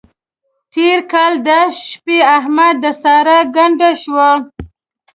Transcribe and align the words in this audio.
تېر 0.73 0.99
کال 1.11 1.33
دا 1.47 1.59
شپې 1.87 2.17
احمد 2.37 2.75
د 2.83 2.85
سارا 3.01 3.39
ګنډه 3.55 3.89
شو. 4.01 4.21